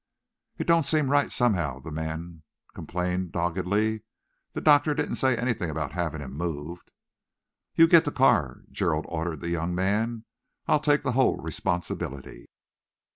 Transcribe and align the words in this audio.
"It 0.57 0.65
don't 0.65 0.87
seem 0.87 1.11
right, 1.11 1.31
somehow," 1.31 1.77
the 1.79 1.91
man 1.91 2.41
complained 2.73 3.31
doggedly. 3.33 4.01
"The 4.53 4.59
doctor 4.61 4.95
didn't 4.95 5.17
say 5.21 5.37
anything 5.37 5.69
about 5.69 5.91
having 5.91 6.21
him 6.21 6.33
moved." 6.33 6.89
"You 7.75 7.87
get 7.87 8.05
the 8.05 8.11
car," 8.11 8.61
Gerald 8.71 9.05
ordered 9.09 9.41
the 9.41 9.49
young 9.51 9.75
man. 9.75 10.25
"I'll 10.65 10.79
take 10.79 11.03
the 11.03 11.11
whole 11.11 11.37
responsibility." 11.37 12.49